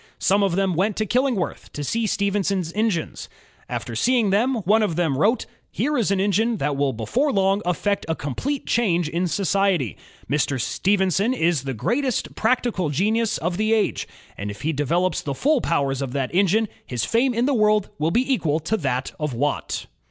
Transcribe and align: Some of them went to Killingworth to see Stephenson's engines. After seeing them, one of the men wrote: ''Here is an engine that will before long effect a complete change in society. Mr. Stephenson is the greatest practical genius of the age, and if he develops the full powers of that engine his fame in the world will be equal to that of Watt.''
Some 0.17 0.41
of 0.41 0.55
them 0.55 0.73
went 0.73 0.97
to 0.97 1.05
Killingworth 1.05 1.71
to 1.73 1.83
see 1.83 2.07
Stephenson's 2.07 2.73
engines. 2.73 3.29
After 3.69 3.95
seeing 3.95 4.31
them, 4.31 4.55
one 4.65 4.81
of 4.81 4.95
the 4.95 5.07
men 5.07 5.15
wrote: 5.19 5.45
''Here 5.71 5.95
is 5.95 6.09
an 6.09 6.19
engine 6.19 6.57
that 6.57 6.75
will 6.75 6.91
before 6.91 7.31
long 7.31 7.61
effect 7.65 8.07
a 8.09 8.15
complete 8.15 8.65
change 8.65 9.07
in 9.07 9.27
society. 9.27 9.95
Mr. 10.27 10.59
Stephenson 10.59 11.35
is 11.35 11.65
the 11.65 11.75
greatest 11.75 12.33
practical 12.33 12.89
genius 12.89 13.37
of 13.37 13.57
the 13.57 13.73
age, 13.73 14.07
and 14.39 14.49
if 14.49 14.63
he 14.63 14.73
develops 14.73 15.21
the 15.21 15.35
full 15.35 15.61
powers 15.61 16.01
of 16.01 16.13
that 16.13 16.33
engine 16.33 16.67
his 16.83 17.05
fame 17.05 17.35
in 17.35 17.45
the 17.45 17.53
world 17.53 17.91
will 17.99 18.09
be 18.09 18.33
equal 18.33 18.59
to 18.61 18.77
that 18.77 19.11
of 19.19 19.35
Watt.'' 19.35 19.85